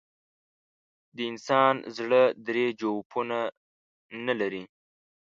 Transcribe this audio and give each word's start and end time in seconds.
د 1.15 1.17
انسان 1.31 1.75
زړه 1.97 2.21
درې 2.47 2.65
جوفونه 2.79 3.39
نه 4.25 4.33
لري. 4.41 4.63